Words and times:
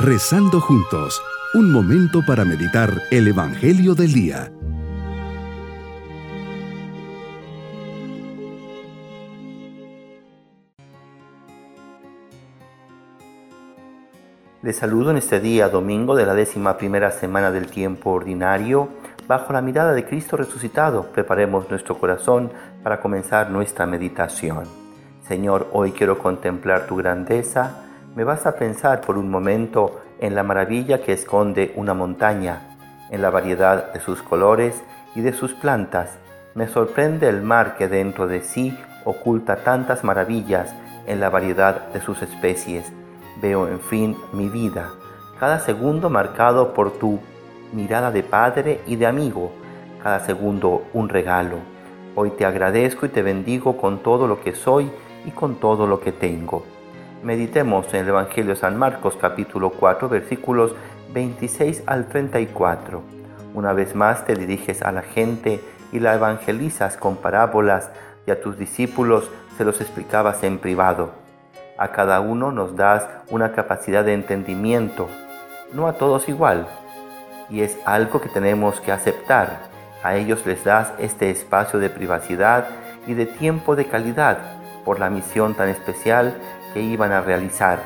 Rezando 0.00 0.60
juntos, 0.60 1.20
un 1.54 1.72
momento 1.72 2.20
para 2.24 2.44
meditar 2.44 3.02
el 3.10 3.26
Evangelio 3.26 3.96
del 3.96 4.12
Día. 4.12 4.52
Les 14.62 14.76
saludo 14.76 15.10
en 15.10 15.16
este 15.16 15.40
día, 15.40 15.68
domingo 15.68 16.14
de 16.14 16.26
la 16.26 16.34
décima 16.34 16.78
primera 16.78 17.10
semana 17.10 17.50
del 17.50 17.66
tiempo 17.66 18.10
ordinario, 18.10 18.90
bajo 19.26 19.52
la 19.52 19.62
mirada 19.62 19.94
de 19.94 20.04
Cristo 20.04 20.36
resucitado. 20.36 21.10
Preparemos 21.10 21.68
nuestro 21.70 21.98
corazón 21.98 22.52
para 22.84 23.00
comenzar 23.00 23.50
nuestra 23.50 23.84
meditación. 23.84 24.62
Señor, 25.26 25.66
hoy 25.72 25.90
quiero 25.90 26.20
contemplar 26.20 26.86
tu 26.86 26.94
grandeza. 26.94 27.87
Me 28.18 28.24
vas 28.24 28.46
a 28.46 28.56
pensar 28.56 29.00
por 29.02 29.16
un 29.16 29.30
momento 29.30 30.00
en 30.18 30.34
la 30.34 30.42
maravilla 30.42 31.02
que 31.02 31.12
esconde 31.12 31.72
una 31.76 31.94
montaña, 31.94 32.76
en 33.12 33.22
la 33.22 33.30
variedad 33.30 33.92
de 33.92 34.00
sus 34.00 34.22
colores 34.22 34.82
y 35.14 35.20
de 35.20 35.32
sus 35.32 35.54
plantas. 35.54 36.18
Me 36.56 36.66
sorprende 36.66 37.28
el 37.28 37.42
mar 37.42 37.76
que 37.76 37.86
dentro 37.86 38.26
de 38.26 38.40
sí 38.40 38.76
oculta 39.04 39.62
tantas 39.62 40.02
maravillas 40.02 40.74
en 41.06 41.20
la 41.20 41.30
variedad 41.30 41.92
de 41.92 42.00
sus 42.00 42.20
especies. 42.20 42.92
Veo, 43.40 43.68
en 43.68 43.78
fin, 43.78 44.16
mi 44.32 44.48
vida, 44.48 44.88
cada 45.38 45.60
segundo 45.60 46.10
marcado 46.10 46.74
por 46.74 46.98
tu 46.98 47.20
mirada 47.72 48.10
de 48.10 48.24
padre 48.24 48.80
y 48.88 48.96
de 48.96 49.06
amigo, 49.06 49.52
cada 50.02 50.18
segundo 50.18 50.82
un 50.92 51.08
regalo. 51.08 51.58
Hoy 52.16 52.30
te 52.30 52.44
agradezco 52.44 53.06
y 53.06 53.10
te 53.10 53.22
bendigo 53.22 53.76
con 53.76 54.02
todo 54.02 54.26
lo 54.26 54.40
que 54.40 54.56
soy 54.56 54.90
y 55.24 55.30
con 55.30 55.54
todo 55.60 55.86
lo 55.86 56.00
que 56.00 56.10
tengo. 56.10 56.64
Meditemos 57.22 57.92
en 57.94 58.02
el 58.02 58.10
Evangelio 58.10 58.54
de 58.54 58.60
San 58.60 58.78
Marcos 58.78 59.16
capítulo 59.20 59.70
4 59.70 60.08
versículos 60.08 60.76
26 61.12 61.82
al 61.86 62.06
34. 62.06 63.02
Una 63.54 63.72
vez 63.72 63.96
más 63.96 64.24
te 64.24 64.36
diriges 64.36 64.82
a 64.82 64.92
la 64.92 65.02
gente 65.02 65.60
y 65.90 65.98
la 65.98 66.14
evangelizas 66.14 66.96
con 66.96 67.16
parábolas 67.16 67.90
y 68.24 68.30
a 68.30 68.40
tus 68.40 68.56
discípulos 68.56 69.32
se 69.56 69.64
los 69.64 69.80
explicabas 69.80 70.44
en 70.44 70.58
privado. 70.58 71.10
A 71.76 71.88
cada 71.88 72.20
uno 72.20 72.52
nos 72.52 72.76
das 72.76 73.08
una 73.30 73.50
capacidad 73.50 74.04
de 74.04 74.14
entendimiento, 74.14 75.08
no 75.72 75.88
a 75.88 75.94
todos 75.94 76.28
igual, 76.28 76.68
y 77.50 77.62
es 77.62 77.76
algo 77.84 78.20
que 78.20 78.28
tenemos 78.28 78.80
que 78.80 78.92
aceptar. 78.92 79.68
A 80.04 80.14
ellos 80.14 80.46
les 80.46 80.62
das 80.62 80.92
este 81.00 81.32
espacio 81.32 81.80
de 81.80 81.90
privacidad 81.90 82.68
y 83.08 83.14
de 83.14 83.26
tiempo 83.26 83.74
de 83.74 83.86
calidad 83.86 84.38
por 84.84 85.00
la 85.00 85.10
misión 85.10 85.54
tan 85.54 85.68
especial 85.68 86.34
iban 86.80 87.12
a 87.12 87.20
realizar. 87.20 87.82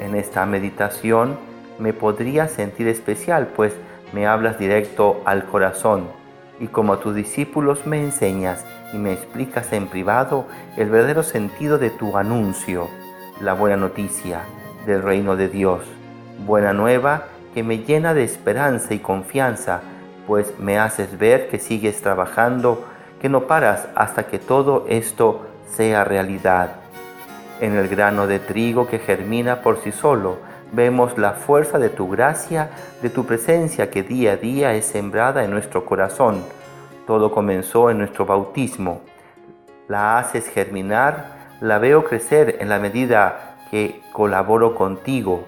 En 0.00 0.14
esta 0.14 0.46
meditación 0.46 1.38
me 1.78 1.92
podría 1.92 2.48
sentir 2.48 2.88
especial, 2.88 3.48
pues 3.56 3.74
me 4.12 4.26
hablas 4.26 4.58
directo 4.58 5.22
al 5.24 5.44
corazón 5.44 6.08
y 6.58 6.66
como 6.68 6.92
a 6.92 7.00
tus 7.00 7.14
discípulos 7.14 7.86
me 7.86 8.02
enseñas 8.02 8.64
y 8.92 8.98
me 8.98 9.12
explicas 9.12 9.72
en 9.72 9.86
privado 9.86 10.46
el 10.76 10.90
verdadero 10.90 11.22
sentido 11.22 11.78
de 11.78 11.90
tu 11.90 12.16
anuncio, 12.16 12.88
la 13.40 13.54
buena 13.54 13.76
noticia 13.76 14.42
del 14.86 15.02
reino 15.02 15.36
de 15.36 15.48
Dios, 15.48 15.80
buena 16.46 16.72
nueva 16.72 17.24
que 17.54 17.62
me 17.62 17.78
llena 17.78 18.14
de 18.14 18.24
esperanza 18.24 18.94
y 18.94 18.98
confianza, 18.98 19.80
pues 20.26 20.58
me 20.58 20.78
haces 20.78 21.18
ver 21.18 21.48
que 21.48 21.58
sigues 21.58 22.00
trabajando, 22.02 22.84
que 23.20 23.28
no 23.28 23.46
paras 23.46 23.88
hasta 23.94 24.26
que 24.26 24.38
todo 24.38 24.84
esto 24.88 25.46
sea 25.66 26.04
realidad. 26.04 26.79
En 27.60 27.76
el 27.76 27.88
grano 27.88 28.26
de 28.26 28.38
trigo 28.38 28.86
que 28.86 28.98
germina 28.98 29.60
por 29.60 29.82
sí 29.82 29.92
solo, 29.92 30.38
vemos 30.72 31.18
la 31.18 31.32
fuerza 31.32 31.78
de 31.78 31.90
tu 31.90 32.08
gracia, 32.08 32.70
de 33.02 33.10
tu 33.10 33.26
presencia 33.26 33.90
que 33.90 34.02
día 34.02 34.32
a 34.32 34.36
día 34.36 34.72
es 34.72 34.86
sembrada 34.86 35.44
en 35.44 35.50
nuestro 35.50 35.84
corazón. 35.84 36.42
Todo 37.06 37.30
comenzó 37.30 37.90
en 37.90 37.98
nuestro 37.98 38.24
bautismo. 38.24 39.02
La 39.88 40.18
haces 40.18 40.48
germinar, 40.48 41.50
la 41.60 41.78
veo 41.78 42.04
crecer 42.04 42.56
en 42.60 42.70
la 42.70 42.78
medida 42.78 43.56
que 43.70 44.00
colaboro 44.12 44.74
contigo 44.74 45.44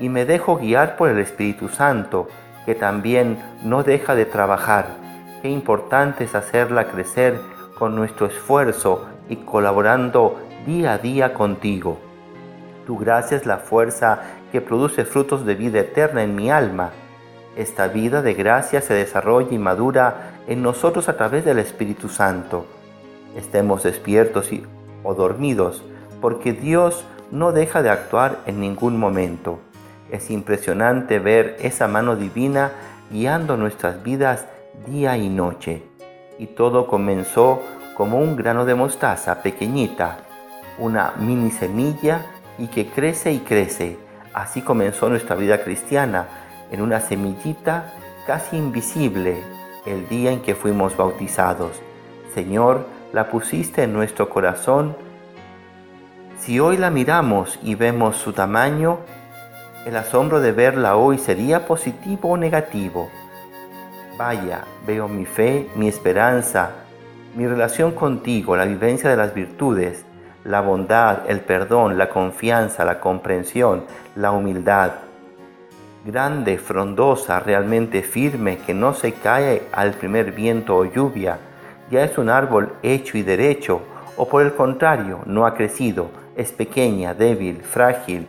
y 0.00 0.08
me 0.08 0.24
dejo 0.24 0.56
guiar 0.56 0.96
por 0.96 1.10
el 1.10 1.20
Espíritu 1.20 1.68
Santo, 1.68 2.26
que 2.66 2.74
también 2.74 3.38
no 3.62 3.84
deja 3.84 4.16
de 4.16 4.24
trabajar. 4.24 4.86
Qué 5.42 5.48
importante 5.48 6.24
es 6.24 6.34
hacerla 6.34 6.88
crecer 6.88 7.38
con 7.78 7.94
nuestro 7.94 8.26
esfuerzo 8.26 9.06
y 9.28 9.36
colaborando 9.36 10.40
día 10.66 10.92
a 10.94 10.98
día 10.98 11.34
contigo. 11.34 11.98
Tu 12.86 12.98
gracia 12.98 13.36
es 13.36 13.46
la 13.46 13.58
fuerza 13.58 14.20
que 14.50 14.60
produce 14.60 15.04
frutos 15.04 15.46
de 15.46 15.54
vida 15.54 15.80
eterna 15.80 16.22
en 16.22 16.34
mi 16.34 16.50
alma. 16.50 16.90
Esta 17.56 17.88
vida 17.88 18.22
de 18.22 18.34
gracia 18.34 18.80
se 18.80 18.94
desarrolla 18.94 19.52
y 19.52 19.58
madura 19.58 20.40
en 20.46 20.62
nosotros 20.62 21.08
a 21.08 21.16
través 21.16 21.44
del 21.44 21.58
Espíritu 21.58 22.08
Santo. 22.08 22.66
Estemos 23.36 23.82
despiertos 23.82 24.50
o 25.02 25.14
dormidos, 25.14 25.82
porque 26.20 26.52
Dios 26.52 27.04
no 27.30 27.52
deja 27.52 27.82
de 27.82 27.90
actuar 27.90 28.38
en 28.46 28.60
ningún 28.60 28.98
momento. 28.98 29.58
Es 30.10 30.30
impresionante 30.30 31.18
ver 31.18 31.56
esa 31.60 31.88
mano 31.88 32.16
divina 32.16 32.72
guiando 33.10 33.56
nuestras 33.56 34.02
vidas 34.02 34.46
día 34.86 35.16
y 35.16 35.28
noche. 35.28 35.82
Y 36.38 36.46
todo 36.48 36.86
comenzó 36.86 37.62
como 37.96 38.18
un 38.18 38.36
grano 38.36 38.64
de 38.64 38.74
mostaza 38.74 39.42
pequeñita, 39.42 40.18
una 40.78 41.14
mini 41.18 41.50
semilla 41.50 42.26
y 42.58 42.68
que 42.68 42.86
crece 42.88 43.32
y 43.32 43.40
crece. 43.40 43.98
Así 44.32 44.62
comenzó 44.62 45.08
nuestra 45.08 45.36
vida 45.36 45.62
cristiana, 45.62 46.28
en 46.70 46.80
una 46.80 47.00
semillita 47.00 47.92
casi 48.26 48.56
invisible 48.56 49.42
el 49.84 50.08
día 50.08 50.32
en 50.32 50.40
que 50.40 50.54
fuimos 50.54 50.96
bautizados. 50.96 51.80
Señor, 52.34 52.86
la 53.12 53.28
pusiste 53.28 53.82
en 53.82 53.92
nuestro 53.92 54.30
corazón. 54.30 54.96
Si 56.38 56.58
hoy 56.60 56.76
la 56.76 56.90
miramos 56.90 57.58
y 57.62 57.74
vemos 57.74 58.16
su 58.16 58.32
tamaño, 58.32 59.00
el 59.84 59.96
asombro 59.96 60.40
de 60.40 60.52
verla 60.52 60.96
hoy 60.96 61.18
sería 61.18 61.66
positivo 61.66 62.30
o 62.30 62.36
negativo. 62.36 63.10
Vaya, 64.16 64.64
veo 64.86 65.08
mi 65.08 65.26
fe, 65.26 65.68
mi 65.74 65.88
esperanza, 65.88 66.70
mi 67.34 67.46
relación 67.46 67.92
contigo, 67.92 68.56
la 68.56 68.64
vivencia 68.64 69.10
de 69.10 69.16
las 69.16 69.34
virtudes, 69.34 70.04
la 70.44 70.60
bondad, 70.60 71.28
el 71.28 71.40
perdón, 71.40 71.98
la 71.98 72.08
confianza, 72.08 72.84
la 72.84 73.00
comprensión, 73.00 73.84
la 74.16 74.32
humildad. 74.32 74.92
Grande, 76.04 76.58
frondosa, 76.58 77.40
realmente 77.40 78.02
firme, 78.02 78.58
que 78.58 78.74
no 78.74 78.94
se 78.94 79.12
cae 79.12 79.62
al 79.72 79.92
primer 79.92 80.32
viento 80.32 80.76
o 80.76 80.84
lluvia, 80.84 81.38
ya 81.90 82.04
es 82.04 82.18
un 82.18 82.28
árbol 82.28 82.72
hecho 82.82 83.18
y 83.18 83.22
derecho, 83.22 83.82
o 84.16 84.28
por 84.28 84.42
el 84.42 84.54
contrario, 84.54 85.20
no 85.26 85.46
ha 85.46 85.54
crecido, 85.54 86.10
es 86.36 86.52
pequeña, 86.52 87.14
débil, 87.14 87.62
frágil. 87.62 88.28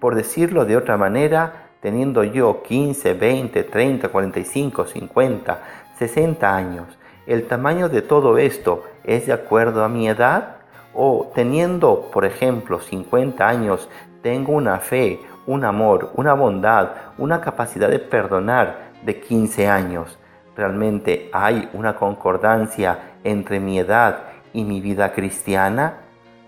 Por 0.00 0.14
decirlo 0.14 0.64
de 0.64 0.76
otra 0.76 0.96
manera, 0.96 1.70
teniendo 1.80 2.24
yo 2.24 2.62
15, 2.62 3.14
20, 3.14 3.64
30, 3.64 4.08
45, 4.08 4.86
50, 4.86 5.58
60 5.98 6.56
años, 6.56 6.98
¿El 7.26 7.46
tamaño 7.46 7.88
de 7.88 8.02
todo 8.02 8.36
esto 8.36 8.84
es 9.02 9.24
de 9.26 9.32
acuerdo 9.32 9.82
a 9.82 9.88
mi 9.88 10.08
edad? 10.08 10.56
¿O 10.94 11.32
teniendo, 11.34 12.08
por 12.12 12.24
ejemplo, 12.24 12.80
50 12.80 13.46
años, 13.46 13.88
tengo 14.22 14.52
una 14.52 14.78
fe, 14.78 15.20
un 15.46 15.64
amor, 15.64 16.12
una 16.14 16.34
bondad, 16.34 16.90
una 17.18 17.40
capacidad 17.40 17.90
de 17.90 17.98
perdonar 17.98 18.92
de 19.04 19.18
15 19.18 19.66
años? 19.66 20.18
¿Realmente 20.56 21.30
hay 21.32 21.68
una 21.72 21.96
concordancia 21.96 23.16
entre 23.24 23.58
mi 23.58 23.78
edad 23.80 24.20
y 24.52 24.62
mi 24.62 24.80
vida 24.80 25.12
cristiana? 25.12 25.94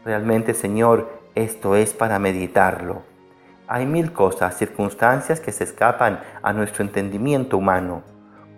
Realmente, 0.04 0.54
Señor, 0.54 1.10
esto 1.34 1.74
es 1.74 1.92
para 1.92 2.20
meditarlo. 2.20 3.02
Hay 3.66 3.84
mil 3.84 4.12
cosas, 4.12 4.56
circunstancias 4.56 5.40
que 5.40 5.50
se 5.50 5.64
escapan 5.64 6.20
a 6.40 6.52
nuestro 6.52 6.84
entendimiento 6.84 7.58
humano, 7.58 8.02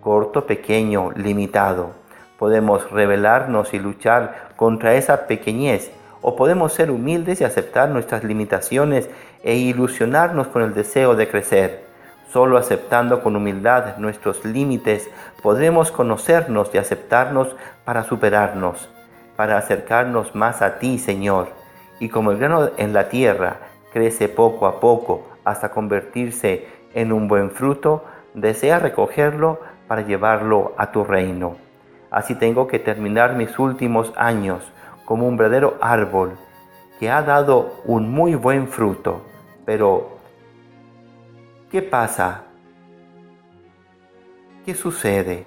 corto, 0.01 0.45
pequeño, 0.45 1.09
limitado 1.15 1.98
podemos 2.39 2.89
rebelarnos 2.89 3.73
y 3.73 3.79
luchar 3.79 4.49
contra 4.55 4.95
esa 4.95 5.27
pequeñez, 5.27 5.91
o 6.21 6.35
podemos 6.35 6.73
ser 6.73 6.89
humildes 6.89 7.41
y 7.41 7.43
aceptar 7.43 7.89
nuestras 7.89 8.23
limitaciones 8.23 9.09
e 9.43 9.55
ilusionarnos 9.55 10.47
con 10.47 10.63
el 10.63 10.73
deseo 10.73 11.15
de 11.15 11.27
crecer. 11.27 11.83
Solo 12.31 12.57
aceptando 12.57 13.21
con 13.21 13.35
humildad 13.35 13.97
nuestros 13.97 14.45
límites 14.45 15.09
podremos 15.41 15.91
conocernos 15.91 16.69
y 16.73 16.77
aceptarnos 16.77 17.55
para 17.85 18.03
superarnos, 18.03 18.89
para 19.35 19.57
acercarnos 19.57 20.35
más 20.35 20.61
a 20.61 20.79
ti, 20.79 20.97
Señor. 20.97 21.49
Y 21.99 22.09
como 22.09 22.31
el 22.31 22.37
grano 22.37 22.69
en 22.77 22.93
la 22.93 23.09
tierra 23.09 23.57
crece 23.91 24.29
poco 24.29 24.67
a 24.67 24.79
poco 24.79 25.27
hasta 25.43 25.71
convertirse 25.71 26.67
en 26.93 27.11
un 27.11 27.27
buen 27.27 27.51
fruto, 27.51 28.05
desea 28.33 28.79
recogerlo 28.79 29.59
para 29.87 30.01
llevarlo 30.01 30.73
a 30.77 30.91
tu 30.91 31.03
reino. 31.03 31.68
Así 32.11 32.35
tengo 32.35 32.67
que 32.67 32.79
terminar 32.79 33.35
mis 33.35 33.57
últimos 33.59 34.13
años 34.15 34.63
como 35.05 35.27
un 35.27 35.37
verdadero 35.37 35.77
árbol 35.81 36.37
que 36.99 37.09
ha 37.09 37.21
dado 37.21 37.81
un 37.85 38.11
muy 38.11 38.35
buen 38.35 38.67
fruto, 38.67 39.23
pero 39.65 40.19
¿Qué 41.71 41.83
pasa? 41.83 42.45
¿Qué 44.65 44.73
sucede? 44.73 45.45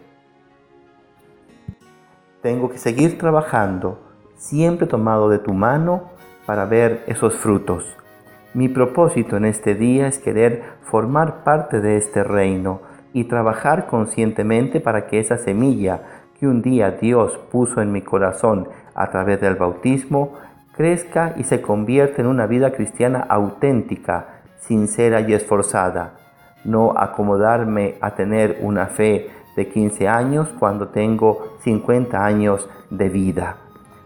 Tengo 2.43 2.71
que 2.71 2.79
seguir 2.79 3.19
trabajando, 3.19 3.99
siempre 4.37 4.87
tomado 4.87 5.29
de 5.29 5.41
tu 5.41 5.53
mano 5.53 6.11
para 6.47 6.65
ver 6.65 7.03
esos 7.09 7.35
frutos. 7.35 7.97
Mi 8.55 8.69
propósito 8.69 9.37
en 9.37 9.47
este 9.47 9.75
día 9.75 10.07
es 10.07 10.21
querer 10.21 10.63
formar 10.83 11.43
parte 11.43 11.81
de 11.81 11.97
este 11.97 12.23
reino 12.23 12.83
y 13.13 13.25
trabajar 13.25 13.89
conscientemente 13.89 14.79
para 14.81 15.09
que 15.09 15.19
esa 15.19 15.39
semilla 15.39 16.22
que 16.43 16.49
un 16.49 16.61
día 16.61 16.91
Dios 16.91 17.39
puso 17.53 17.83
en 17.83 17.93
mi 17.93 18.03
corazón 18.03 18.67
a 18.97 19.13
través 19.13 19.41
del 19.41 19.55
bautismo 19.55 20.33
crezca 20.77 21.35
y 21.37 21.45
se 21.45 21.63
convierta 21.63 22.21
en 22.21 22.27
una 22.27 22.49
vida 22.49 22.73
cristiana 22.73 23.25
auténtica, 23.29 24.43
sincera 24.59 25.21
y 25.21 25.35
esforzada. 25.35 26.15
No 26.65 26.99
acomodarme 26.99 27.95
a 28.01 28.17
tener 28.17 28.59
una 28.61 28.87
fe 28.87 29.31
de 29.55 29.69
15 29.69 30.09
años 30.09 30.49
cuando 30.59 30.89
tengo 30.89 31.59
50 31.61 32.25
años 32.25 32.69
de 32.91 33.09
vida. 33.09 33.59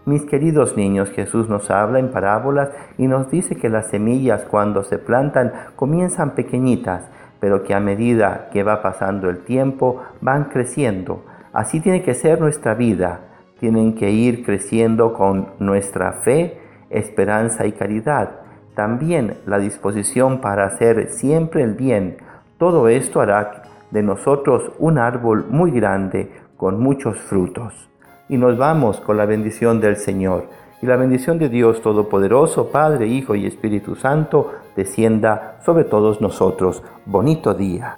Mis 0.05 0.21
queridos 0.23 0.77
niños, 0.77 1.09
Jesús 1.09 1.49
nos 1.49 1.71
habla 1.71 1.97
en 1.97 2.11
parábolas 2.11 2.69
y 2.99 3.07
nos 3.07 3.31
dice 3.31 3.55
que 3.55 3.69
las 3.69 3.87
semillas 3.87 4.43
cuando 4.43 4.83
se 4.83 4.99
plantan 4.99 5.53
comienzan 5.75 6.35
pequeñitas, 6.35 7.01
pero 7.39 7.63
que 7.63 7.73
a 7.73 7.79
medida 7.79 8.49
que 8.53 8.61
va 8.61 8.83
pasando 8.83 9.27
el 9.27 9.39
tiempo 9.39 10.03
van 10.21 10.43
creciendo. 10.43 11.23
Así 11.53 11.79
tiene 11.79 12.03
que 12.03 12.13
ser 12.13 12.39
nuestra 12.39 12.73
vida. 12.75 13.21
Tienen 13.59 13.95
que 13.95 14.11
ir 14.11 14.45
creciendo 14.45 15.13
con 15.13 15.49
nuestra 15.59 16.13
fe, 16.13 16.59
esperanza 16.89 17.65
y 17.65 17.71
caridad. 17.71 18.41
También 18.75 19.37
la 19.45 19.57
disposición 19.57 20.39
para 20.39 20.65
hacer 20.65 21.09
siempre 21.09 21.63
el 21.63 21.73
bien. 21.73 22.17
Todo 22.57 22.87
esto 22.87 23.21
hará 23.21 23.63
de 23.91 24.03
nosotros 24.03 24.71
un 24.77 24.97
árbol 24.97 25.45
muy 25.49 25.71
grande 25.71 26.31
con 26.57 26.79
muchos 26.79 27.19
frutos 27.19 27.87
y 28.29 28.37
nos 28.37 28.57
vamos 28.57 28.99
con 28.99 29.17
la 29.17 29.25
bendición 29.25 29.79
del 29.79 29.97
Señor. 29.97 30.45
Y 30.81 30.85
la 30.85 30.95
bendición 30.95 31.39
de 31.39 31.49
Dios 31.49 31.81
Todopoderoso, 31.81 32.69
Padre, 32.69 33.07
Hijo 33.07 33.35
y 33.35 33.47
Espíritu 33.47 33.95
Santo, 33.95 34.53
descienda 34.75 35.59
sobre 35.65 35.85
todos 35.85 36.21
nosotros. 36.21 36.83
Bonito 37.05 37.53
día. 37.55 37.97